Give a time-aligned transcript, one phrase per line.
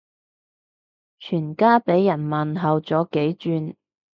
[1.19, 3.75] 全家俾人問候咗幾轉